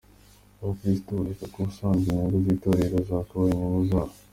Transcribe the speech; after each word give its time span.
Abakirisitu 0.61 1.09
bavuga 1.17 1.45
ko 1.51 1.57
ubusanzwe 1.59 2.05
inyungu 2.09 2.35
z’Itorero 2.43 2.97
zakabaye 3.07 3.49
n’inyungu 3.53 3.83
zabo. 3.91 4.13